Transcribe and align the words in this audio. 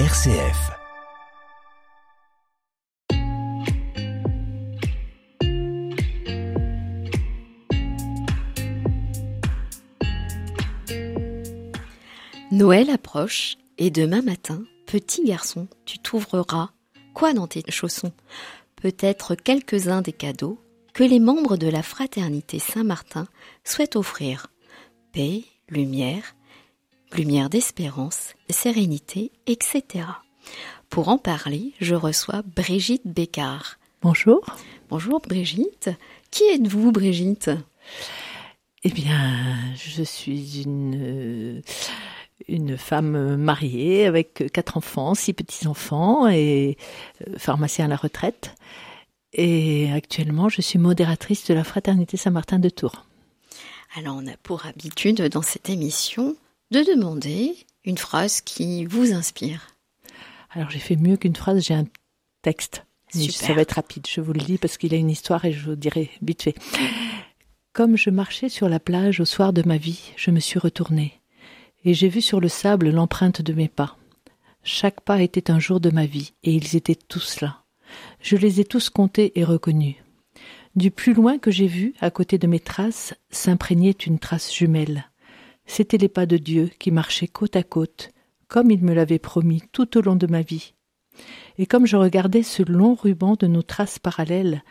RCF. 0.00 0.72
Noël 12.50 12.90
approche 12.90 13.56
et 13.78 13.90
demain 13.92 14.20
matin, 14.20 14.64
petit 14.86 15.22
garçon, 15.22 15.68
tu 15.84 16.00
trouveras 16.00 16.70
quoi 17.14 17.32
dans 17.32 17.46
tes 17.46 17.62
chaussons? 17.70 18.12
Peut-être 18.74 19.36
quelques-uns 19.36 20.02
des 20.02 20.12
cadeaux 20.12 20.58
que 20.92 21.04
les 21.04 21.20
membres 21.20 21.56
de 21.56 21.68
la 21.68 21.84
fraternité 21.84 22.58
Saint-Martin 22.58 23.28
souhaitent 23.62 23.94
offrir. 23.94 24.48
Paix, 25.12 25.44
lumière, 25.68 26.34
lumière 27.16 27.48
d'espérance, 27.48 28.34
sérénité, 28.50 29.32
etc. 29.46 30.06
Pour 30.90 31.08
en 31.08 31.18
parler, 31.18 31.72
je 31.80 31.94
reçois 31.94 32.42
Brigitte 32.56 33.06
Bécard. 33.06 33.78
Bonjour. 34.02 34.44
Bonjour 34.90 35.20
Brigitte. 35.20 35.90
Qui 36.30 36.44
êtes-vous 36.52 36.92
Brigitte? 36.92 37.50
Eh 38.82 38.90
bien, 38.90 39.56
je 39.76 40.02
suis 40.02 40.62
une 40.62 41.62
une 42.48 42.76
femme 42.76 43.36
mariée 43.36 44.06
avec 44.06 44.52
quatre 44.52 44.76
enfants, 44.76 45.14
six 45.14 45.32
petits-enfants 45.32 46.28
et 46.28 46.76
euh, 47.26 47.38
pharmacien 47.38 47.86
à 47.86 47.88
la 47.88 47.96
retraite. 47.96 48.54
Et 49.32 49.90
actuellement, 49.92 50.48
je 50.48 50.60
suis 50.60 50.78
modératrice 50.78 51.46
de 51.46 51.54
la 51.54 51.64
Fraternité 51.64 52.16
Saint-Martin 52.16 52.58
de 52.58 52.68
Tours. 52.68 53.06
Alors, 53.96 54.16
on 54.16 54.26
a 54.26 54.36
pour 54.42 54.66
habitude 54.66 55.22
dans 55.22 55.42
cette 55.42 55.70
émission 55.70 56.36
de 56.74 56.94
demander 56.94 57.56
une 57.84 57.98
phrase 57.98 58.40
qui 58.40 58.84
vous 58.84 59.12
inspire. 59.12 59.68
Alors, 60.50 60.70
j'ai 60.70 60.78
fait 60.78 60.96
mieux 60.96 61.16
qu'une 61.16 61.36
phrase, 61.36 61.64
j'ai 61.64 61.74
un 61.74 61.86
texte. 62.42 62.84
Super. 63.12 63.34
Ça 63.34 63.54
va 63.54 63.62
être 63.62 63.72
rapide, 63.72 64.06
je 64.08 64.20
vous 64.20 64.32
le 64.32 64.40
dis 64.40 64.58
parce 64.58 64.76
qu'il 64.76 64.92
a 64.92 64.96
une 64.96 65.10
histoire 65.10 65.44
et 65.44 65.52
je 65.52 65.70
vous 65.70 65.76
dirai 65.76 66.10
vite 66.20 66.42
fait. 66.42 66.56
Comme 67.72 67.96
je 67.96 68.10
marchais 68.10 68.48
sur 68.48 68.68
la 68.68 68.80
plage 68.80 69.20
au 69.20 69.24
soir 69.24 69.52
de 69.52 69.62
ma 69.64 69.76
vie, 69.76 70.12
je 70.16 70.30
me 70.30 70.40
suis 70.40 70.58
retournée 70.58 71.20
et 71.84 71.94
j'ai 71.94 72.08
vu 72.08 72.20
sur 72.20 72.40
le 72.40 72.48
sable 72.48 72.90
l'empreinte 72.90 73.42
de 73.42 73.52
mes 73.52 73.68
pas. 73.68 73.96
Chaque 74.62 75.02
pas 75.02 75.22
était 75.22 75.50
un 75.50 75.58
jour 75.58 75.80
de 75.80 75.90
ma 75.90 76.06
vie, 76.06 76.32
et 76.42 76.54
ils 76.54 76.76
étaient 76.76 76.94
tous 76.94 77.40
là. 77.40 77.62
Je 78.20 78.36
les 78.36 78.60
ai 78.60 78.64
tous 78.64 78.88
comptés 78.88 79.38
et 79.38 79.44
reconnus. 79.44 79.96
Du 80.74 80.90
plus 80.90 81.12
loin 81.12 81.38
que 81.38 81.50
j'ai 81.50 81.66
vu, 81.66 81.94
à 82.00 82.10
côté 82.10 82.38
de 82.38 82.46
mes 82.46 82.60
traces, 82.60 83.14
s'imprégnait 83.30 83.90
une 83.90 84.18
trace 84.18 84.52
jumelle. 84.52 85.10
C'étaient 85.66 85.98
les 85.98 86.08
pas 86.08 86.26
de 86.26 86.36
Dieu 86.36 86.70
qui 86.78 86.90
marchaient 86.90 87.28
côte 87.28 87.56
à 87.56 87.62
côte, 87.62 88.10
comme 88.48 88.70
il 88.70 88.84
me 88.84 88.94
l'avait 88.94 89.18
promis 89.18 89.62
tout 89.72 89.96
au 89.98 90.02
long 90.02 90.16
de 90.16 90.26
ma 90.26 90.42
vie. 90.42 90.74
Et 91.58 91.66
comme 91.66 91.86
je 91.86 91.96
regardais 91.96 92.42
ce 92.42 92.62
long 92.62 92.94
ruban 92.94 93.36
de 93.38 93.46
nos 93.46 93.62
traces 93.62 93.98
parallèles, 93.98 94.62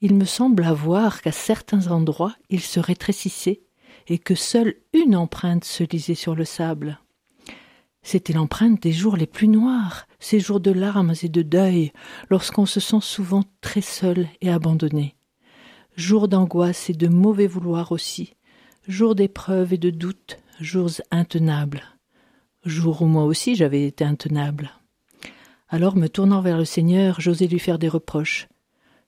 il 0.00 0.14
me 0.14 0.24
semble 0.24 0.64
voir 0.64 1.22
qu'à 1.22 1.32
certains 1.32 1.88
endroits 1.88 2.34
il 2.50 2.60
se 2.60 2.80
rétrécissait 2.80 3.62
et 4.08 4.18
que 4.18 4.34
seule 4.34 4.74
une 4.92 5.16
empreinte 5.16 5.64
se 5.64 5.84
lisait 5.84 6.14
sur 6.14 6.34
le 6.34 6.44
sable. 6.44 6.98
C'était 8.02 8.32
l'empreinte 8.32 8.82
des 8.82 8.92
jours 8.92 9.16
les 9.16 9.28
plus 9.28 9.46
noirs, 9.46 10.06
ces 10.18 10.40
jours 10.40 10.58
de 10.58 10.72
larmes 10.72 11.14
et 11.22 11.28
de 11.28 11.42
deuil, 11.42 11.92
lorsqu'on 12.30 12.66
se 12.66 12.80
sent 12.80 13.00
souvent 13.00 13.44
très 13.60 13.80
seul 13.80 14.28
et 14.40 14.50
abandonné. 14.50 15.14
Jours 15.94 16.26
d'angoisse 16.26 16.90
et 16.90 16.94
de 16.94 17.06
mauvais 17.06 17.46
vouloir 17.46 17.92
aussi, 17.92 18.34
jours 18.88 19.14
d'épreuves 19.14 19.72
et 19.72 19.78
de 19.78 19.90
doutes, 19.90 20.38
jours 20.60 20.90
intenables. 21.10 21.82
Jours 22.64 23.02
où 23.02 23.06
moi 23.06 23.24
aussi 23.24 23.54
j'avais 23.54 23.86
été 23.86 24.04
intenable. 24.04 24.70
Alors, 25.68 25.96
me 25.96 26.08
tournant 26.08 26.40
vers 26.40 26.58
le 26.58 26.64
Seigneur, 26.64 27.20
j'osais 27.20 27.46
lui 27.46 27.58
faire 27.58 27.78
des 27.78 27.88
reproches. 27.88 28.48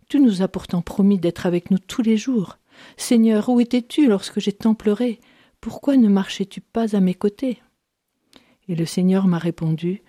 Tu 0.08 0.20
nous 0.20 0.42
as 0.42 0.48
pourtant 0.48 0.80
promis 0.80 1.19
d'être 1.19 1.47
avec 1.47 1.70
nous 1.70 1.79
tous 1.79 2.02
les 2.02 2.17
jours. 2.17 2.58
Seigneur, 2.96 3.48
où 3.48 3.61
étais-tu 3.61 4.08
lorsque 4.08 4.40
j'ai 4.40 4.52
tant 4.52 4.74
pleuré? 4.74 5.20
Pourquoi 5.61 5.96
ne 5.96 6.08
marchais-tu 6.08 6.61
pas 6.61 6.96
à 6.96 7.01
mes 7.01 7.14
côtés? 7.14 7.61
Et 8.68 8.74
le 8.74 8.86
Seigneur 8.86 9.27
m'a 9.27 9.39
répondu 9.39 10.02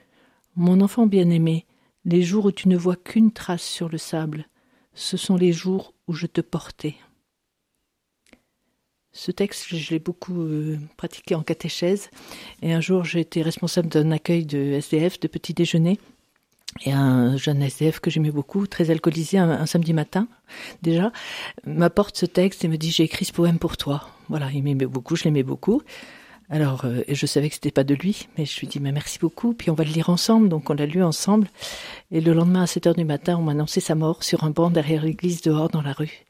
Mon 0.55 0.79
enfant 0.81 1.07
bien-aimé, 1.07 1.65
les 2.05 2.21
jours 2.21 2.45
où 2.45 2.51
tu 2.51 2.69
ne 2.69 2.77
vois 2.77 2.95
qu'une 2.95 3.31
trace 3.31 3.63
sur 3.63 3.89
le 3.89 3.97
sable, 3.97 4.47
ce 4.93 5.17
sont 5.17 5.35
les 5.35 5.51
jours 5.51 5.93
où 6.07 6.13
je 6.13 6.27
te 6.27 6.41
portais. 6.41 6.95
Ce 9.17 9.31
texte, 9.31 9.73
je 9.73 9.91
l'ai 9.91 9.99
beaucoup 9.99 10.41
euh, 10.41 10.77
pratiqué 10.97 11.35
en 11.35 11.41
catéchèse. 11.41 12.09
Et 12.61 12.73
un 12.73 12.81
jour, 12.81 13.05
j'ai 13.05 13.21
été 13.21 13.41
responsable 13.41 13.87
d'un 13.87 14.11
accueil 14.11 14.45
de 14.45 14.57
SDF, 14.73 15.21
de 15.21 15.29
petit 15.29 15.53
déjeuner. 15.53 15.97
Et 16.83 16.91
un 16.91 17.37
jeune 17.37 17.61
SDF 17.61 18.01
que 18.01 18.11
j'aimais 18.11 18.31
beaucoup, 18.31 18.67
très 18.67 18.91
alcoolisé, 18.91 19.37
un, 19.37 19.65
samedi 19.65 19.93
matin 19.93 20.27
déjà, 20.81 21.13
m'apporte 21.65 22.17
ce 22.17 22.25
texte 22.25 22.65
et 22.65 22.67
me 22.67 22.75
dit 22.75 22.91
j'ai 22.91 23.03
écrit 23.03 23.23
ce 23.23 23.31
poème 23.31 23.57
pour 23.57 23.77
toi. 23.77 24.09
Voilà, 24.27 24.51
il 24.51 24.63
m'aimait 24.63 24.85
beaucoup, 24.85 25.15
je 25.15 25.23
l'aimais 25.23 25.43
beaucoup. 25.43 25.81
Alors, 26.49 26.83
euh, 26.83 27.01
je 27.07 27.25
savais 27.25 27.47
que 27.47 27.55
c'était 27.55 27.71
pas 27.71 27.85
de 27.85 27.95
lui, 27.95 28.27
mais 28.37 28.45
je 28.45 28.59
lui 28.59 28.67
dis 28.67 28.81
mais 28.81 28.91
merci 28.91 29.17
beaucoup. 29.17 29.53
Puis 29.53 29.71
on 29.71 29.75
va 29.75 29.85
le 29.85 29.91
lire 29.91 30.09
ensemble, 30.09 30.49
donc 30.49 30.69
on 30.69 30.73
l'a 30.73 30.85
lu 30.85 31.01
ensemble. 31.01 31.47
Et 32.11 32.19
le 32.19 32.33
lendemain 32.33 32.63
à 32.63 32.67
7 32.67 32.87
heures 32.87 32.95
du 32.95 33.05
matin, 33.05 33.37
on 33.37 33.43
m'a 33.43 33.53
annoncé 33.53 33.79
sa 33.79 33.95
mort 33.95 34.25
sur 34.25 34.43
un 34.43 34.49
banc 34.49 34.69
derrière 34.69 35.03
l'église 35.03 35.41
dehors 35.41 35.69
dans 35.69 35.81
la 35.81 35.93
rue. 35.93 36.25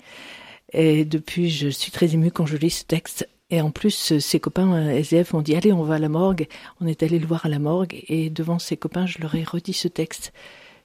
Et 0.73 1.05
depuis, 1.05 1.49
je 1.49 1.69
suis 1.69 1.91
très 1.91 2.13
émue 2.13 2.31
quand 2.31 2.45
je 2.45 2.57
lis 2.57 2.69
ce 2.69 2.83
texte. 2.83 3.27
Et 3.51 3.61
en 3.61 3.71
plus, 3.71 4.17
ses 4.17 4.39
copains 4.39 4.89
SDF 4.89 5.33
m'ont 5.33 5.41
dit 5.41 5.55
allez, 5.55 5.71
on 5.71 5.83
va 5.83 5.95
à 5.95 5.99
la 5.99 6.09
morgue. 6.09 6.47
On 6.81 6.87
est 6.87 7.03
allé 7.03 7.19
le 7.19 7.27
voir 7.27 7.45
à 7.45 7.49
la 7.49 7.59
morgue 7.59 8.03
et 8.07 8.29
devant 8.29 8.59
ses 8.59 8.75
copains, 8.75 9.05
je 9.05 9.19
leur 9.19 9.35
ai 9.35 9.43
redit 9.43 9.73
ce 9.73 9.87
texte 9.87 10.33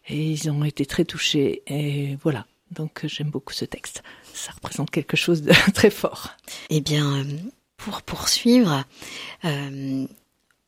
et 0.08 0.22
ils 0.22 0.50
ont 0.50 0.64
été 0.64 0.84
très 0.84 1.04
touchés. 1.04 1.62
Et 1.66 2.16
voilà. 2.22 2.46
Donc 2.70 3.00
j'aime 3.04 3.30
beaucoup 3.30 3.52
ce 3.52 3.64
texte. 3.64 4.02
Ça 4.34 4.52
représente 4.52 4.90
quelque 4.90 5.16
chose 5.16 5.42
de 5.42 5.52
très 5.74 5.90
fort. 5.90 6.30
Eh 6.68 6.80
bien, 6.80 7.24
pour 7.76 8.02
poursuivre, 8.02 8.84
euh, 9.44 10.06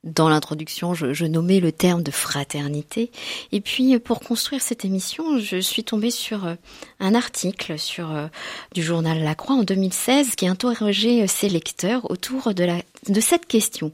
dans 0.05 0.29
l'introduction, 0.29 0.95
je, 0.95 1.13
je, 1.13 1.27
nommais 1.27 1.61
le 1.61 1.71
terme 1.71 2.03
de 2.03 2.11
fraternité. 2.11 3.11
Et 3.53 3.61
puis, 3.61 3.99
pour 3.99 4.21
construire 4.21 4.61
cette 4.61 4.85
émission, 4.85 5.39
je 5.39 5.59
suis 5.59 5.85
tombée 5.85 6.11
sur 6.11 6.45
euh, 6.45 6.55
un 6.99 7.15
article 7.15 7.79
sur 7.79 8.11
euh, 8.11 8.27
du 8.75 8.83
journal 8.83 9.23
La 9.23 9.35
Croix 9.35 9.57
en 9.57 9.63
2016 9.63 10.35
qui 10.35 10.47
interrogeait 10.47 11.27
ses 11.27 11.49
lecteurs 11.49 12.11
autour 12.11 12.53
de, 12.53 12.65
la, 12.65 12.83
de 13.09 13.21
cette 13.21 13.47
question. 13.47 13.93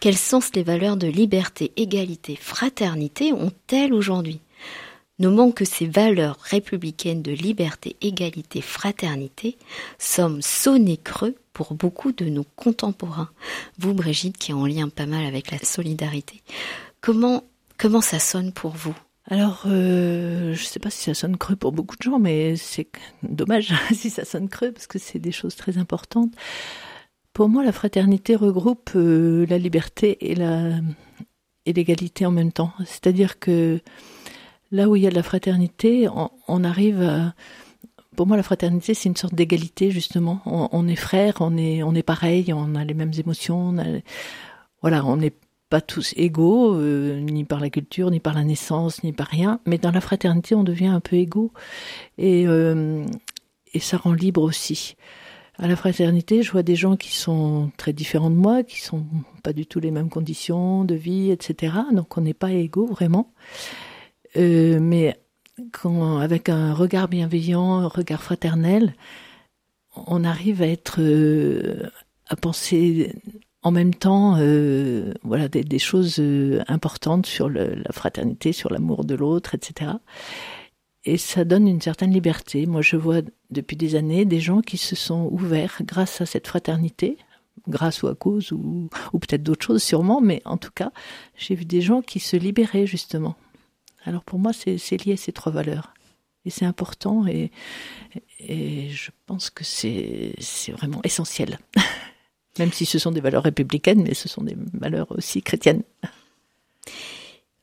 Quel 0.00 0.16
sens 0.16 0.50
les 0.54 0.62
valeurs 0.62 0.96
de 0.96 1.06
liberté, 1.06 1.72
égalité, 1.76 2.36
fraternité 2.36 3.32
ont-elles 3.32 3.94
aujourd'hui? 3.94 4.40
Nommant 5.20 5.52
que 5.52 5.64
ces 5.64 5.86
valeurs 5.86 6.38
républicaines 6.40 7.22
de 7.22 7.30
liberté, 7.30 7.96
égalité, 8.00 8.60
fraternité 8.60 9.56
sommes 9.98 10.42
sonnés 10.42 10.96
creux 10.96 11.36
pour 11.52 11.74
beaucoup 11.74 12.10
de 12.10 12.24
nos 12.24 12.44
contemporains. 12.56 13.30
Vous, 13.78 13.94
Brigitte, 13.94 14.38
qui 14.38 14.50
est 14.50 14.54
en 14.54 14.66
lien 14.66 14.88
pas 14.88 15.06
mal 15.06 15.24
avec 15.24 15.52
la 15.52 15.58
solidarité, 15.58 16.42
comment, 17.00 17.44
comment 17.78 18.00
ça 18.00 18.18
sonne 18.18 18.52
pour 18.52 18.72
vous? 18.72 18.96
Alors, 19.26 19.62
euh, 19.66 20.52
je 20.52 20.60
ne 20.60 20.66
sais 20.66 20.80
pas 20.80 20.90
si 20.90 21.04
ça 21.04 21.14
sonne 21.14 21.38
creux 21.38 21.56
pour 21.56 21.72
beaucoup 21.72 21.96
de 21.96 22.02
gens, 22.02 22.18
mais 22.18 22.56
c'est 22.56 22.88
dommage 23.22 23.72
si 23.92 24.10
ça 24.10 24.24
sonne 24.24 24.48
creux 24.48 24.72
parce 24.72 24.88
que 24.88 24.98
c'est 24.98 25.20
des 25.20 25.32
choses 25.32 25.54
très 25.54 25.78
importantes. 25.78 26.32
Pour 27.32 27.48
moi, 27.48 27.64
la 27.64 27.72
fraternité 27.72 28.36
regroupe 28.36 28.90
euh, 28.96 29.46
la 29.48 29.58
liberté 29.58 30.18
et 30.20 30.34
l'égalité 31.72 32.26
en 32.26 32.30
même 32.32 32.52
temps. 32.52 32.72
C'est-à-dire 32.84 33.38
que 33.38 33.80
là 34.74 34.88
où 34.88 34.96
il 34.96 35.02
y 35.02 35.06
a 35.06 35.10
de 35.10 35.14
la 35.14 35.22
fraternité, 35.22 36.08
on, 36.48 36.64
arrive 36.64 37.00
à, 37.00 37.34
pour 38.16 38.26
moi, 38.26 38.36
la 38.36 38.42
fraternité, 38.42 38.92
c'est 38.92 39.08
une 39.08 39.16
sorte 39.16 39.34
d'égalité, 39.34 39.92
justement. 39.92 40.40
On, 40.46 40.88
est 40.88 40.96
frères, 40.96 41.36
on 41.40 41.56
est, 41.56 41.84
on 41.84 41.94
est 41.94 42.02
pareil, 42.02 42.52
on 42.52 42.74
a 42.74 42.84
les 42.84 42.94
mêmes 42.94 43.12
émotions. 43.16 43.74
Voilà, 44.82 45.04
on 45.06 45.16
n'est 45.16 45.32
pas 45.70 45.80
tous 45.80 46.12
égaux, 46.16 46.74
euh, 46.74 47.20
ni 47.20 47.44
par 47.44 47.60
la 47.60 47.70
culture, 47.70 48.10
ni 48.10 48.18
par 48.18 48.34
la 48.34 48.42
naissance, 48.42 49.04
ni 49.04 49.12
par 49.12 49.28
rien. 49.28 49.60
Mais 49.64 49.78
dans 49.78 49.92
la 49.92 50.00
fraternité, 50.00 50.56
on 50.56 50.64
devient 50.64 50.86
un 50.86 51.00
peu 51.00 51.16
égaux. 51.16 51.52
Et, 52.18 52.46
euh, 52.48 53.04
et 53.74 53.78
ça 53.78 53.96
rend 53.96 54.12
libre 54.12 54.42
aussi. 54.42 54.96
À 55.56 55.68
la 55.68 55.76
fraternité, 55.76 56.42
je 56.42 56.50
vois 56.50 56.64
des 56.64 56.74
gens 56.74 56.96
qui 56.96 57.14
sont 57.14 57.70
très 57.76 57.92
différents 57.92 58.30
de 58.30 58.34
moi, 58.34 58.64
qui 58.64 58.80
sont 58.80 59.06
pas 59.44 59.52
du 59.52 59.66
tout 59.66 59.78
les 59.78 59.92
mêmes 59.92 60.10
conditions 60.10 60.84
de 60.84 60.96
vie, 60.96 61.30
etc. 61.30 61.74
Donc 61.92 62.18
on 62.18 62.22
n'est 62.22 62.34
pas 62.34 62.50
égaux, 62.50 62.86
vraiment. 62.86 63.30
Euh, 64.36 64.78
mais 64.80 65.16
avec 66.20 66.48
un 66.48 66.74
regard 66.74 67.08
bienveillant, 67.08 67.78
un 67.78 67.88
regard 67.88 68.22
fraternel, 68.22 68.94
on 69.94 70.24
arrive 70.24 70.62
à 70.62 70.66
être, 70.66 70.96
euh, 71.00 71.88
à 72.26 72.36
penser 72.36 73.14
en 73.62 73.70
même 73.70 73.94
temps, 73.94 74.36
euh, 74.38 75.14
voilà, 75.22 75.48
des, 75.48 75.78
choses 75.78 76.20
importantes 76.68 77.26
sur 77.26 77.48
la 77.48 77.92
fraternité, 77.92 78.52
sur 78.52 78.70
l'amour 78.70 79.04
de 79.04 79.14
l'autre, 79.14 79.54
etc. 79.54 79.92
Et 81.04 81.16
ça 81.16 81.44
donne 81.44 81.66
une 81.68 81.80
certaine 81.80 82.12
liberté. 82.12 82.66
Moi, 82.66 82.82
je 82.82 82.96
vois 82.96 83.22
depuis 83.50 83.76
des 83.76 83.94
années 83.94 84.24
des 84.24 84.40
gens 84.40 84.60
qui 84.60 84.76
se 84.76 84.96
sont 84.96 85.28
ouverts 85.30 85.78
grâce 85.82 86.20
à 86.20 86.26
cette 86.26 86.46
fraternité, 86.46 87.16
grâce 87.68 88.02
ou 88.02 88.08
à 88.08 88.14
cause, 88.14 88.52
ou 88.52 88.88
peut-être 89.12 89.42
d'autres 89.42 89.64
choses 89.64 89.82
sûrement, 89.82 90.20
mais 90.20 90.42
en 90.44 90.58
tout 90.58 90.72
cas, 90.74 90.92
j'ai 91.36 91.54
vu 91.54 91.64
des 91.64 91.80
gens 91.80 92.02
qui 92.02 92.20
se 92.20 92.36
libéraient 92.36 92.86
justement. 92.86 93.36
Alors 94.04 94.24
pour 94.24 94.38
moi, 94.38 94.52
c'est 94.52 95.04
lié 95.04 95.14
à 95.14 95.16
ces 95.16 95.32
trois 95.32 95.52
valeurs. 95.52 95.94
Et 96.46 96.50
c'est 96.50 96.66
important 96.66 97.26
et, 97.26 97.50
et 98.38 98.90
je 98.90 99.10
pense 99.26 99.48
que 99.48 99.64
c'est 99.64 100.34
vraiment 100.72 101.00
essentiel. 101.02 101.58
Même 102.58 102.72
si 102.72 102.86
ce 102.86 102.98
sont 102.98 103.10
des 103.10 103.20
valeurs 103.20 103.42
républicaines, 103.42 104.02
mais 104.02 104.14
ce 104.14 104.28
sont 104.28 104.42
des 104.42 104.56
valeurs 104.74 105.10
aussi 105.10 105.42
chrétiennes. 105.42 105.82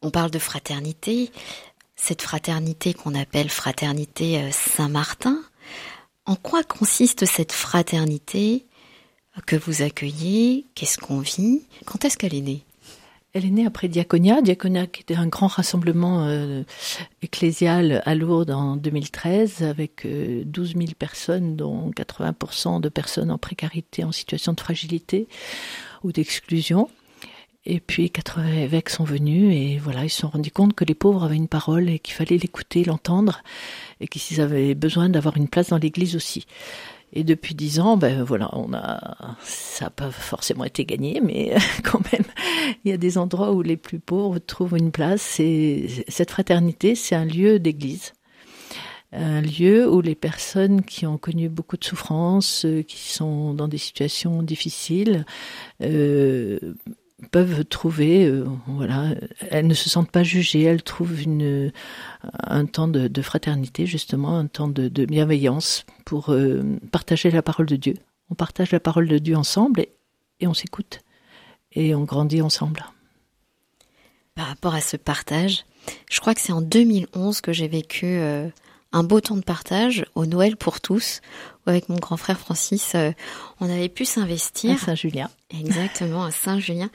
On 0.01 0.09
parle 0.09 0.31
de 0.31 0.39
fraternité, 0.39 1.31
cette 1.95 2.23
fraternité 2.23 2.93
qu'on 2.93 3.13
appelle 3.13 3.49
fraternité 3.49 4.41
euh, 4.41 4.49
Saint-Martin. 4.51 5.39
En 6.25 6.35
quoi 6.35 6.63
consiste 6.63 7.25
cette 7.25 7.51
fraternité 7.51 8.65
que 9.45 9.55
vous 9.55 9.83
accueillez? 9.83 10.65
Qu'est-ce 10.73 10.97
qu'on 10.97 11.19
vit? 11.19 11.61
Quand 11.85 12.03
est-ce 12.03 12.17
qu'elle 12.17 12.33
est 12.33 12.41
née? 12.41 12.65
Elle 13.33 13.45
est 13.45 13.51
née 13.51 13.65
après 13.65 13.87
Diaconia. 13.87 14.41
Diaconia 14.41 14.87
qui 14.87 15.01
était 15.01 15.15
un 15.15 15.27
grand 15.27 15.47
rassemblement 15.47 16.25
euh, 16.25 16.63
ecclésial 17.21 18.01
à 18.05 18.15
Lourdes 18.15 18.51
en 18.51 18.75
2013 18.75 19.63
avec 19.63 20.05
12 20.05 20.05
euh, 20.75 20.79
000 20.79 20.91
personnes 20.97 21.55
dont 21.55 21.91
80% 21.91 22.81
de 22.81 22.89
personnes 22.89 23.31
en 23.31 23.37
précarité, 23.37 24.03
en 24.03 24.11
situation 24.11 24.53
de 24.53 24.59
fragilité 24.59 25.27
ou 26.03 26.11
d'exclusion. 26.11 26.89
Et 27.65 27.79
puis 27.79 28.09
80 28.09 28.53
évêques 28.53 28.89
sont 28.89 29.03
venus 29.03 29.55
et 29.55 29.77
voilà, 29.77 30.03
ils 30.03 30.09
se 30.09 30.21
sont 30.21 30.29
rendus 30.29 30.51
compte 30.51 30.73
que 30.73 30.83
les 30.83 30.95
pauvres 30.95 31.23
avaient 31.23 31.35
une 31.35 31.47
parole 31.47 31.89
et 31.89 31.99
qu'il 31.99 32.15
fallait 32.15 32.37
l'écouter, 32.37 32.83
l'entendre 32.83 33.43
et 33.99 34.07
qu'ils 34.07 34.41
avaient 34.41 34.73
besoin 34.73 35.09
d'avoir 35.09 35.37
une 35.37 35.47
place 35.47 35.69
dans 35.69 35.77
l'église 35.77 36.15
aussi. 36.15 36.47
Et 37.13 37.23
depuis 37.23 37.55
dix 37.55 37.79
ans, 37.79 37.97
ben 37.97 38.23
voilà, 38.23 38.49
on 38.53 38.73
a, 38.73 39.35
ça 39.43 39.85
n'a 39.85 39.91
pas 39.91 40.11
forcément 40.11 40.63
été 40.63 40.85
gagné, 40.85 41.19
mais 41.21 41.55
quand 41.83 42.01
même, 42.11 42.25
il 42.83 42.91
y 42.91 42.93
a 42.93 42.97
des 42.97 43.17
endroits 43.17 43.51
où 43.51 43.61
les 43.61 43.77
plus 43.77 43.99
pauvres 43.99 44.39
trouvent 44.39 44.77
une 44.77 44.91
place. 44.91 45.39
Et 45.39 46.05
cette 46.07 46.31
fraternité, 46.31 46.95
c'est 46.95 47.15
un 47.15 47.25
lieu 47.25 47.59
d'église, 47.59 48.13
un 49.11 49.41
lieu 49.41 49.91
où 49.91 49.99
les 49.99 50.15
personnes 50.15 50.83
qui 50.83 51.05
ont 51.05 51.17
connu 51.17 51.49
beaucoup 51.49 51.75
de 51.75 51.83
souffrances, 51.83 52.63
euh, 52.65 52.81
qui 52.81 53.09
sont 53.09 53.53
dans 53.53 53.67
des 53.67 53.77
situations 53.77 54.41
difficiles, 54.41 55.25
euh, 55.81 56.59
peuvent 57.29 57.63
trouver, 57.65 58.25
euh, 58.25 58.45
voilà, 58.67 59.13
elles 59.49 59.67
ne 59.67 59.73
se 59.73 59.89
sentent 59.89 60.11
pas 60.11 60.23
jugées, 60.23 60.63
elles 60.63 60.83
trouvent 60.83 61.21
une, 61.21 61.71
un 62.43 62.65
temps 62.65 62.87
de, 62.87 63.21
fraternité 63.21 63.85
justement, 63.85 64.37
un 64.37 64.47
temps 64.47 64.67
de, 64.67 65.05
bienveillance 65.05 65.85
pour 66.05 66.31
euh, 66.31 66.63
partager 66.91 67.29
la 67.31 67.41
parole 67.41 67.67
de 67.67 67.75
Dieu. 67.75 67.95
On 68.29 68.35
partage 68.35 68.71
la 68.71 68.79
parole 68.79 69.07
de 69.07 69.17
Dieu 69.17 69.35
ensemble 69.35 69.85
et, 70.39 70.47
on 70.47 70.53
s'écoute 70.53 71.01
et 71.73 71.93
on 71.93 72.03
grandit 72.03 72.41
ensemble. 72.41 72.85
Par 74.35 74.47
rapport 74.47 74.73
à 74.73 74.81
ce 74.81 74.97
partage, 74.97 75.65
je 76.09 76.19
crois 76.19 76.33
que 76.33 76.41
c'est 76.41 76.53
en 76.53 76.61
2011 76.61 77.41
que 77.41 77.53
j'ai 77.53 77.67
vécu 77.67 78.05
euh, 78.05 78.49
un 78.93 79.03
beau 79.03 79.21
temps 79.21 79.37
de 79.37 79.43
partage 79.43 80.05
au 80.15 80.25
Noël 80.25 80.57
pour 80.57 80.81
tous, 80.81 81.21
où 81.65 81.69
avec 81.69 81.89
mon 81.89 81.97
grand 81.97 82.17
frère 82.17 82.39
Francis, 82.39 82.93
euh, 82.95 83.11
on 83.59 83.69
avait 83.69 83.89
pu 83.89 84.05
s'investir. 84.05 84.71
À 84.71 84.77
Saint-Julien. 84.77 85.29
Exactement, 85.49 86.23
à 86.23 86.31
Saint-Julien. 86.31 86.89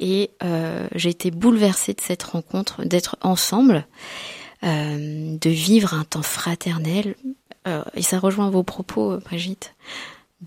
Et 0.00 0.30
euh, 0.42 0.88
j'ai 0.94 1.10
été 1.10 1.30
bouleversée 1.30 1.94
de 1.94 2.00
cette 2.00 2.22
rencontre, 2.22 2.84
d'être 2.84 3.16
ensemble, 3.20 3.86
euh, 4.64 5.36
de 5.38 5.50
vivre 5.50 5.94
un 5.94 6.04
temps 6.04 6.22
fraternel. 6.22 7.14
et 7.94 8.02
ça 8.02 8.18
rejoint 8.18 8.50
vos 8.50 8.64
propos, 8.64 9.18
Brigitte, 9.18 9.74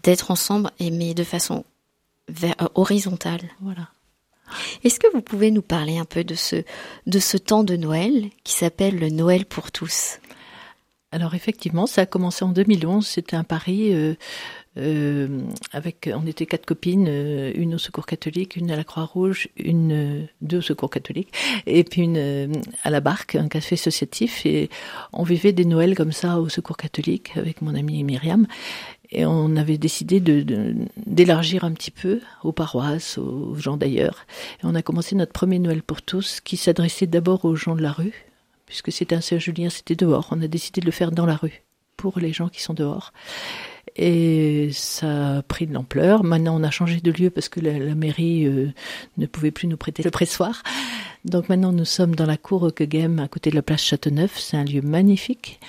d'être 0.04 0.31
ensemble, 0.31 0.69
mais 0.80 1.13
de 1.13 1.24
façon 1.24 1.63
horizontale. 2.74 3.42
Voilà. 3.62 3.90
Est-ce 4.84 5.00
que 5.00 5.12
vous 5.13 5.22
pouvez 5.22 5.51
nous 5.51 5.62
parler 5.62 5.98
un 5.98 6.06
peu 6.06 6.24
de 6.24 6.36
ce, 6.36 6.63
de 7.08 7.19
ce 7.19 7.38
temps 7.38 7.63
de 7.63 7.75
Noël 7.75 8.30
qui 8.44 8.54
s'appelle 8.54 9.00
le 9.00 9.10
Noël 9.10 9.46
pour 9.46 9.72
tous? 9.72 10.19
Alors 11.12 11.34
effectivement, 11.34 11.88
ça 11.88 12.02
a 12.02 12.06
commencé 12.06 12.44
en 12.44 12.50
2011. 12.50 13.07
C'était 13.07 13.38
un 13.38 13.46
pari 13.46 13.94
euh, 13.94 14.16
euh, 14.78 15.40
avec, 15.72 16.10
on 16.13 16.28
était 16.28 16.46
quatre 16.46 16.66
copines, 16.66 17.07
euh, 17.07 17.54
une 17.56 17.75
au 17.75 17.78
Secours 17.78 18.06
catholique, 18.06 18.57
une 18.57 18.69
à 18.69 18.75
la 18.75 18.84
Croix-Rouge, 18.84 19.48
une 19.56 20.28
deux 20.42 20.57
au 20.57 20.62
Secours 20.62 20.90
catholique, 20.90 21.31
et 21.68 21.86
puis 21.86 22.02
une 22.02 22.62
à 22.84 22.90
la 22.90 23.00
Barque, 23.00 23.36
un 23.36 23.48
café 23.48 23.75
associatif. 23.75 24.46
Et 24.46 24.69
on 25.13 25.24
vivait 25.24 25.54
des 25.54 25.63
Noëls 25.63 25.96
comme 25.96 26.12
ça 26.12 26.42
au 26.42 26.50
Secours 26.50 26.75
catholique 26.75 27.31
avec 27.38 27.62
mon 27.62 27.75
amie 27.75 28.04
Myriam. 28.04 28.46
Et 29.12 29.25
on 29.25 29.56
avait 29.56 29.78
décidé 29.78 30.19
de, 30.19 30.75
d'élargir 31.06 31.63
un 31.63 31.72
petit 31.72 31.92
peu 31.92 32.19
aux 32.44 32.51
paroisses, 32.51 33.18
aux 33.18 33.56
gens 33.56 33.78
d'ailleurs. 33.78 34.25
Et 34.60 34.66
on 34.66 34.75
a 34.75 34.81
commencé 34.81 35.16
notre 35.16 35.31
premier 35.31 35.60
Noël 35.60 35.81
pour 35.81 36.01
tous, 36.01 36.42
qui 36.42 36.58
s'adressait 36.58 37.08
d'abord 37.08 37.46
aux 37.46 37.56
gens 37.56 37.75
de 37.75 37.81
la 37.81 37.94
rue, 37.94 38.25
puisque 38.66 38.92
c'était 38.92 39.16
un 39.16 39.22
Saint-Julien, 39.22 39.70
c'était 39.70 39.96
dehors. 39.96 40.28
On 40.32 40.42
a 40.42 40.48
décidé 40.48 40.82
de 40.82 40.86
le 40.86 40.92
faire 40.92 41.12
dans 41.12 41.26
la 41.26 41.36
rue, 41.36 41.64
pour 41.98 42.20
les 42.20 42.34
gens 42.34 42.50
qui 42.50 42.62
sont 42.62 42.74
dehors. 42.74 43.14
Et 43.96 44.70
ça 44.74 45.38
a 45.38 45.42
pris 45.42 45.68
de 45.68 45.74
l'ampleur. 45.74 46.24
Maintenant, 46.24 46.60
on 46.60 46.64
a 46.64 46.72
changé 46.72 47.00
de 47.00 47.12
lieu 47.12 47.30
parce 47.30 47.48
que 47.48 47.60
la, 47.60 47.96
mairie 47.96 48.46
euh, 48.46 48.72
ne 49.18 49.26
pouvait 49.26 49.52
plus 49.52 49.68
nous 49.68 49.78
prêter 49.78 50.04
le 50.04 50.12
pressoir. 50.12 50.64
Donc 51.24 51.50
maintenant, 51.50 51.72
nous 51.72 51.86
sommes 51.86 52.16
dans 52.16 52.26
la 52.26 52.38
cour 52.38 52.74
Kegem, 52.74 53.20
à 53.20 53.28
côté 53.28 53.50
de 53.50 53.56
la 53.56 53.62
place 53.62 53.84
Châteauneuf. 53.84 54.38
C'est 54.38 54.58
un 54.58 54.66
lieu 54.66 54.82
magnifique, 54.82 55.60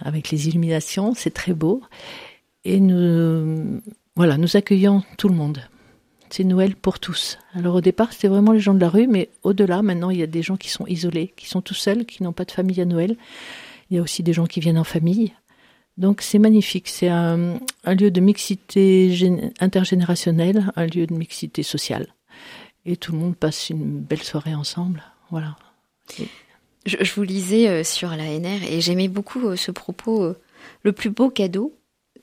avec 0.00 0.30
les 0.30 0.48
illuminations, 0.48 1.14
c'est 1.14 1.32
très 1.32 1.54
beau. 1.54 1.82
Et 2.64 2.80
nous, 2.80 3.80
voilà, 4.16 4.36
nous 4.36 4.56
accueillons 4.56 5.02
tout 5.16 5.28
le 5.28 5.34
monde 5.34 5.60
c'est 6.30 6.44
Noël 6.44 6.76
pour 6.76 6.98
tous. 6.98 7.38
Alors 7.54 7.76
au 7.76 7.80
départ, 7.80 8.12
c'était 8.12 8.28
vraiment 8.28 8.52
les 8.52 8.60
gens 8.60 8.74
de 8.74 8.80
la 8.80 8.88
rue, 8.88 9.06
mais 9.06 9.30
au-delà, 9.42 9.82
maintenant, 9.82 10.10
il 10.10 10.18
y 10.18 10.22
a 10.22 10.26
des 10.26 10.42
gens 10.42 10.56
qui 10.56 10.68
sont 10.68 10.86
isolés, 10.86 11.32
qui 11.36 11.46
sont 11.46 11.60
tout 11.60 11.74
seuls, 11.74 12.04
qui 12.04 12.22
n'ont 12.22 12.32
pas 12.32 12.44
de 12.44 12.50
famille 12.50 12.80
à 12.80 12.84
Noël. 12.84 13.16
Il 13.90 13.96
y 13.96 14.00
a 14.00 14.02
aussi 14.02 14.22
des 14.22 14.32
gens 14.32 14.46
qui 14.46 14.60
viennent 14.60 14.78
en 14.78 14.84
famille. 14.84 15.32
Donc 15.96 16.20
c'est 16.20 16.38
magnifique, 16.38 16.88
c'est 16.88 17.08
un, 17.08 17.58
lieu 17.86 18.10
de 18.10 18.20
mixité 18.20 19.10
intergénérationnelle, 19.60 20.70
un 20.76 20.86
lieu 20.86 21.06
de 21.06 21.14
mixité 21.14 21.62
sociale. 21.62 22.08
Et 22.84 22.96
tout 22.96 23.12
le 23.12 23.18
monde 23.18 23.36
passe 23.36 23.70
une 23.70 24.00
belle 24.00 24.22
soirée 24.22 24.54
ensemble. 24.54 25.02
Voilà. 25.30 25.56
Je, 26.84 27.14
vous 27.14 27.22
lisais 27.22 27.68
euh, 27.68 27.82
sur 27.82 28.10
la 28.10 28.38
NR 28.38 28.62
et 28.62 28.80
j'aimais 28.80 29.08
beaucoup 29.08 29.48
euh, 29.48 29.56
ce 29.56 29.72
propos. 29.72 30.22
Euh, 30.22 30.38
le 30.82 30.92
plus 30.92 31.10
beau 31.10 31.30
cadeau, 31.30 31.76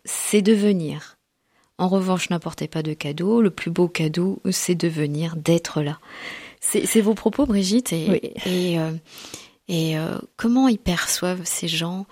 c'est 0.06 0.42
de 0.42 0.54
venir. 0.54 1.18
En 1.78 1.88
revanche, 1.88 2.30
n'apportez 2.30 2.68
pas 2.68 2.84
de 2.84 2.94
cadeau. 2.94 3.42
Le 3.42 3.50
plus 3.50 3.72
beau 3.72 3.88
cadeau, 3.88 4.40
c'est 4.52 4.76
de 4.76 4.88
venir, 4.88 5.36
d'être 5.36 5.82
là. 5.82 6.00
C'est 6.62 7.02
vos 7.02 7.14
propos, 7.14 7.46
Brigitte. 7.46 7.92
Et, 7.92 8.34
et, 8.46 8.80
euh, 8.80 8.92
euh, 9.70 10.18
comment 10.38 10.68
ils 10.68 10.78
perçoivent 10.78 11.42
ces 11.44 11.68
gens 11.68 12.06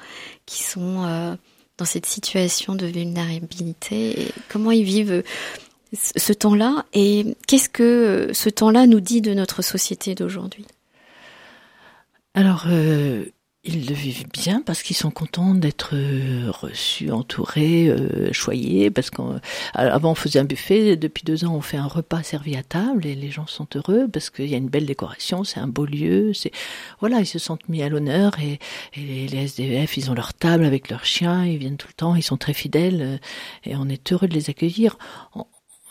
qui 0.46 0.64
sont 0.64 1.06
euh, 1.06 1.36
dans 1.78 1.86
cette 1.86 2.06
situation 2.06 2.76
de 2.76 2.86
vulnérabilité 2.86 4.34
Comment 4.50 4.72
ils 4.72 4.84
vivent 4.84 5.24
ce 5.94 6.34
temps-là? 6.34 6.86
Et 6.94 7.38
qu'est-ce 7.48 7.70
que 7.70 8.30
ce 8.34 8.50
temps-là 8.50 8.88
nous 8.88 9.00
dit 9.00 9.22
de 9.22 9.34
notre 9.34 9.62
société 9.62 10.16
d'aujourd'hui? 10.16 10.66
Alors, 12.34 12.66
ils 13.64 13.88
le 13.88 13.94
vivent 13.94 14.28
bien 14.30 14.64
parce 14.66 14.82
qu'ils 14.82 14.96
sont 14.96 15.12
contents 15.12 15.54
d'être 15.54 15.92
euh, 15.94 16.50
reçus, 16.50 17.12
entourés, 17.12 17.90
euh, 17.90 18.34
choyés. 18.34 18.90
Parce 18.90 19.12
qu'avant 19.12 20.12
on 20.12 20.16
faisait 20.16 20.40
un 20.40 20.46
buffet, 20.46 20.96
depuis 20.96 21.24
deux 21.24 21.46
ans 21.46 21.54
on 21.54 21.62
fait 21.62 21.78
un 21.78 21.86
repas 21.86 22.24
servi 22.24 22.56
à 22.56 22.64
table 22.64 23.06
et 23.06 23.14
les 23.14 23.30
gens 23.30 23.46
sont 23.46 23.68
heureux 23.76 24.08
parce 24.12 24.32
qu'il 24.32 24.48
y 24.48 24.56
a 24.56 24.58
une 24.58 24.70
belle 24.70 24.88
décoration, 24.88 25.44
c'est 25.44 25.60
un 25.60 25.68
beau 25.68 25.86
lieu. 25.86 26.34
C'est 26.34 26.52
voilà, 27.00 27.20
ils 27.20 27.28
se 27.28 27.38
sentent 27.38 27.70
mis 27.70 27.84
à 27.84 27.90
l'honneur 27.90 28.34
et, 28.40 28.60
et, 28.96 29.28
les 29.28 29.44
SDF 29.44 29.96
ils 29.96 30.10
ont 30.10 30.16
leur 30.16 30.34
table 30.34 30.66
avec 30.66 30.90
leurs 30.90 31.06
chiens, 31.06 31.46
ils 31.46 31.58
viennent 31.58 31.78
tout 31.78 31.88
le 31.88 31.94
temps, 31.94 32.16
ils 32.16 32.24
sont 32.24 32.38
très 32.38 32.54
fidèles 32.54 33.02
euh, 33.02 33.18
et 33.66 33.76
on 33.76 33.88
est 33.90 34.12
heureux 34.12 34.28
de 34.28 34.34
les 34.34 34.50
accueillir. 34.50 34.98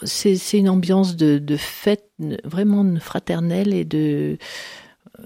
C'est 0.03 0.59
une 0.59 0.71
ambiance 0.71 1.15
de, 1.15 1.39
de 1.39 1.57
fête 1.57 2.11
vraiment 2.43 2.99
fraternelle 2.99 3.75
et 3.75 3.85
de 3.85 4.39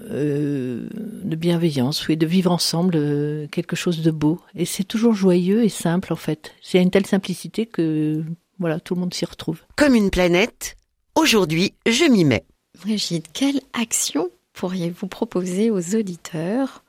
euh, 0.09 0.87
de 1.23 1.35
bienveillance, 1.35 2.07
oui, 2.07 2.17
de 2.17 2.25
vivre 2.25 2.51
ensemble 2.51 2.95
euh, 2.95 3.47
quelque 3.47 3.75
chose 3.75 4.01
de 4.01 4.11
beau. 4.11 4.39
Et 4.55 4.65
c'est 4.65 4.83
toujours 4.83 5.13
joyeux 5.13 5.63
et 5.63 5.69
simple 5.69 6.11
en 6.11 6.17
fait. 6.17 6.53
C'est 6.61 6.81
une 6.81 6.91
telle 6.91 7.05
simplicité 7.05 7.65
que 7.65 8.23
voilà, 8.59 8.79
tout 8.79 8.95
le 8.95 9.01
monde 9.01 9.13
s'y 9.13 9.25
retrouve. 9.25 9.61
Comme 9.75 9.95
une 9.95 10.09
planète, 10.09 10.75
aujourd'hui, 11.15 11.73
je 11.85 12.09
m'y 12.09 12.25
mets. 12.25 12.45
Brigitte, 12.81 13.27
quelle 13.33 13.61
action 13.73 14.29
pourriez-vous 14.53 15.07
proposer 15.07 15.69
aux 15.71 15.95
auditeurs 15.95 16.83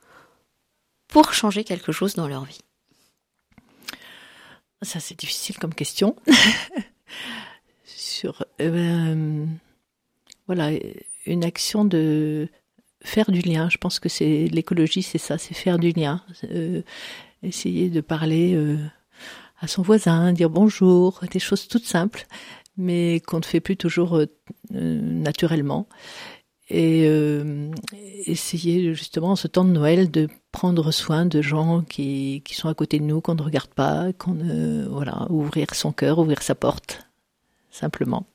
pour 1.08 1.32
changer 1.32 1.64
quelque 1.64 1.92
chose 1.92 2.14
dans 2.14 2.28
leur 2.28 2.44
vie? 2.44 2.60
Ça, 4.82 5.00
c'est 5.00 5.18
difficile 5.18 5.58
comme 5.58 5.74
question. 5.74 6.16
Sur, 7.84 8.44
euh, 8.60 9.46
voilà, 10.46 10.70
une 11.24 11.44
action 11.44 11.84
de 11.84 12.48
faire 13.06 13.30
du 13.30 13.40
lien. 13.40 13.68
Je 13.70 13.78
pense 13.78 14.00
que 14.00 14.08
c'est 14.08 14.48
l'écologie, 14.48 15.02
c'est 15.02 15.18
ça, 15.18 15.38
c'est 15.38 15.54
faire 15.54 15.78
du 15.78 15.90
lien. 15.90 16.22
Euh, 16.50 16.82
essayer 17.42 17.88
de 17.88 18.00
parler 18.00 18.54
euh, 18.54 18.76
à 19.60 19.68
son 19.68 19.82
voisin, 19.82 20.32
dire 20.32 20.50
bonjour, 20.50 21.20
des 21.30 21.38
choses 21.38 21.68
toutes 21.68 21.86
simples, 21.86 22.26
mais 22.76 23.20
qu'on 23.20 23.38
ne 23.38 23.44
fait 23.44 23.60
plus 23.60 23.76
toujours 23.76 24.20
naturellement 24.70 25.88
et 26.68 27.04
euh, 27.06 27.70
essayer 28.26 28.92
justement 28.92 29.36
ce 29.36 29.46
temps 29.46 29.64
de 29.64 29.70
Noël 29.70 30.10
de 30.10 30.28
prendre 30.50 30.90
soin 30.90 31.25
de 31.25 31.40
gens 31.40 31.82
qui, 31.82 32.42
qui 32.44 32.56
sont 32.56 32.68
à 32.68 32.75
côté 32.75 32.98
de 32.98 33.04
nous, 33.04 33.20
qu'on 33.20 33.36
ne 33.36 33.42
regarde 33.42 33.72
pas, 33.72 34.12
qu'on 34.18 34.36
voilà, 34.90 35.26
ouvrir 35.30 35.75
son 35.75 35.92
cœur, 35.92 36.18
ouvrir 36.18 36.42
sa 36.42 36.56
porte, 36.56 37.06
simplement. 37.70 38.26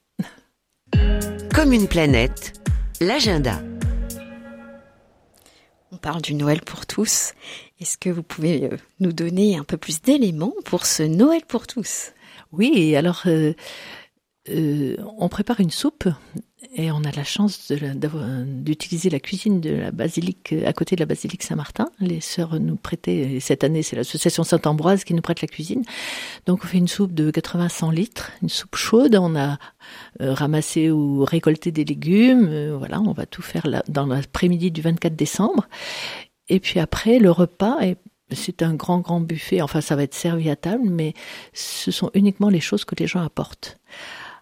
Comme 1.53 1.73
une 1.73 1.87
planète, 1.87 2.53
l'agenda. 3.01 3.61
On 5.93 5.97
parle 5.97 6.21
du 6.21 6.35
Noël 6.35 6.61
pour 6.61 6.85
tous. 6.85 7.33
Est-ce 7.81 7.97
que 7.97 8.09
vous 8.09 8.23
pouvez 8.23 8.63
euh, 8.63 8.77
nous 9.01 9.11
donner 9.11 9.57
un 9.57 9.65
peu 9.65 9.75
plus 9.75 10.01
d'éléments 10.01 10.53
pour 10.63 10.85
ce 10.85 11.03
Noël 11.03 11.41
pour 11.45 11.67
tous? 11.67 12.13
Oui, 12.53 12.95
alors 12.95 13.23
euh, 13.25 13.53
euh, 14.49 14.95
on 15.17 15.27
prépare 15.27 15.59
une 15.59 15.69
soupe 15.69 16.07
et 16.75 16.91
on 16.91 17.03
a 17.03 17.11
la 17.11 17.23
chance 17.23 17.71
d'utiliser 17.71 19.09
la 19.09 19.19
cuisine 19.19 19.61
de 19.61 19.71
la 19.71 19.91
basilique 19.91 20.53
à 20.65 20.73
côté 20.73 20.95
de 20.95 21.01
la 21.01 21.07
basilique 21.07 21.41
Saint-Martin. 21.41 21.89
Les 21.99 22.21
sœurs 22.21 22.59
nous 22.59 22.75
prêtaient, 22.75 23.33
et 23.33 23.39
cette 23.39 23.63
année 23.63 23.81
c'est 23.81 23.95
l'association 23.95 24.43
Saint-Ambroise 24.43 25.03
qui 25.03 25.13
nous 25.13 25.21
prête 25.21 25.41
la 25.41 25.47
cuisine. 25.47 25.83
Donc 26.45 26.61
on 26.63 26.67
fait 26.67 26.77
une 26.77 26.87
soupe 26.87 27.13
de 27.13 27.31
80-100 27.31 27.93
litres, 27.93 28.31
une 28.43 28.49
soupe 28.49 28.75
chaude. 28.75 29.15
On 29.15 29.35
a 29.35 29.57
euh, 30.21 30.33
ramassé 30.33 30.91
ou 30.91 31.25
récolté 31.25 31.71
des 31.71 31.83
légumes. 31.83 32.47
Euh, 32.47 32.75
voilà, 32.77 33.01
on 33.01 33.11
va 33.11 33.25
tout 33.25 33.41
faire 33.41 33.67
dans 33.87 34.05
l'après-midi 34.05 34.71
du 34.71 34.81
24 34.81 35.15
décembre. 35.15 35.67
Et 36.47 36.59
puis 36.59 36.79
après, 36.79 37.19
le 37.19 37.31
repas 37.31 37.79
est 37.81 37.97
c'est 38.33 38.61
un 38.61 38.75
grand, 38.75 38.99
grand 38.99 39.19
buffet. 39.19 39.61
Enfin, 39.61 39.81
ça 39.81 39.97
va 39.97 40.03
être 40.03 40.13
servi 40.13 40.49
à 40.49 40.55
table, 40.55 40.85
mais 40.85 41.13
ce 41.51 41.91
sont 41.91 42.11
uniquement 42.13 42.47
les 42.47 42.61
choses 42.61 42.85
que 42.85 42.95
les 42.95 43.05
gens 43.05 43.21
apportent. 43.21 43.77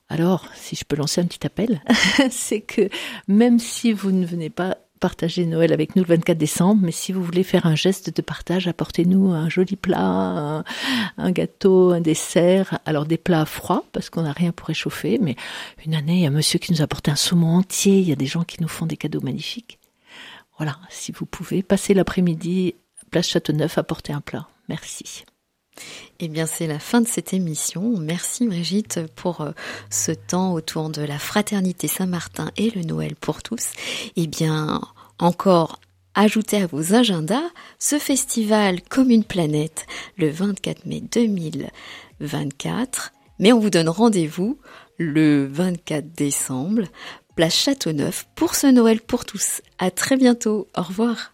Alors, 0.10 0.46
si 0.56 0.76
je 0.76 0.84
peux 0.86 0.96
lancer 0.96 1.22
un 1.22 1.26
petit 1.26 1.46
appel, 1.46 1.82
c'est 2.32 2.62
que 2.62 2.90
même 3.28 3.60
si 3.60 3.94
vous 3.94 4.12
ne 4.12 4.26
venez 4.26 4.50
pas 4.50 4.78
partager 5.00 5.46
Noël 5.46 5.72
avec 5.72 5.96
nous 5.96 6.04
le 6.04 6.10
24 6.10 6.38
décembre, 6.38 6.82
mais 6.84 6.92
si 6.92 7.12
vous 7.12 7.24
voulez 7.24 7.44
faire 7.44 7.66
un 7.66 7.76
geste 7.76 8.16
de 8.16 8.22
partage, 8.22 8.68
apportez-nous 8.68 9.32
un 9.32 9.48
joli 9.48 9.76
plat, 9.76 10.64
un, 11.18 11.32
gâteau, 11.32 11.92
un 11.92 12.02
dessert. 12.02 12.80
Alors 12.86 13.06
des 13.06 13.18
plats 13.18 13.46
froids, 13.46 13.86
parce 13.92 14.10
qu'on 14.10 14.24
n'a 14.24 14.34
rien 14.34 14.52
pour 14.52 14.68
réchauffer, 14.68 15.20
mais 15.22 15.36
une 15.86 15.96
année, 15.96 16.16
il 16.16 16.22
y 16.22 16.26
a 16.26 16.32
monsieur 16.32 16.60
qui 16.60 16.72
nous 16.72 16.82
a 16.82 16.84
apporté 16.84 17.12
un 17.12 17.16
saumon 17.16 17.58
entier, 17.58 18.00
il 18.00 18.10
y 18.10 18.12
a 18.12 18.18
des 18.18 18.26
gens 18.26 18.44
qui 18.44 18.62
nous 18.62 18.68
font 18.68 18.86
des 18.86 18.98
cadeaux 18.98 19.22
magnifiques. 19.22 19.80
Voilà, 20.58 20.78
si 20.90 21.14
vous 21.14 21.26
pouvez, 21.26 21.64
passer 21.64 21.94
l'après-midi, 21.94 22.76
place 23.12 23.30
Châteauneuf, 23.30 23.78
apporter 23.78 24.12
un 24.12 24.22
plat. 24.22 24.48
Merci. 24.68 25.24
Eh 26.20 26.28
bien, 26.28 26.46
c'est 26.46 26.68
la 26.68 26.80
fin 26.80 27.02
de 27.02 27.08
cette 27.08 27.34
émission. 27.34 27.98
Merci 27.98 28.48
Brigitte 28.48 29.00
pour 29.16 29.42
euh, 29.42 29.52
ce 29.90 30.12
temps 30.12 30.54
autour 30.54 30.90
de 30.90 31.02
la 31.02 31.20
fraternité 31.20 31.88
Saint-Martin 31.88 32.52
et 32.58 32.70
le 32.72 32.82
Noël 32.82 33.16
pour 33.16 33.44
tous. 33.44 33.72
Eh 34.16 34.28
bien, 34.28 34.82
encore 35.18 35.80
ajoutez 36.16 36.62
à 36.62 36.68
vos 36.68 36.94
agendas 36.94 37.50
ce 37.78 38.00
festival 38.00 38.82
comme 38.82 39.12
une 39.12 39.24
planète 39.24 39.86
le 40.18 40.30
24 40.30 40.86
mai 40.86 41.02
2024. 41.12 43.14
Mais 43.40 43.54
on 43.54 43.60
vous 43.60 43.70
donne 43.70 43.90
rendez-vous 43.90 44.58
le 44.98 45.48
24 45.48 46.14
décembre, 46.14 46.82
place 47.36 47.56
Châteauneuf 47.56 48.28
pour 48.36 48.56
ce 48.56 48.68
Noël 48.68 49.00
pour 49.00 49.26
tous. 49.26 49.62
À 49.78 49.92
très 49.92 50.18
bientôt. 50.18 50.68
Au 50.76 50.82
revoir. 50.82 51.34